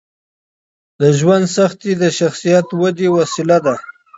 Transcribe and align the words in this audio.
د 0.99 1.01
ژوند 1.19 1.45
سختۍ 1.55 1.93
د 1.99 2.03
شخصیت 2.19 2.67
ودې 2.81 3.07
وسیله 3.17 3.57
ده. 3.65 3.75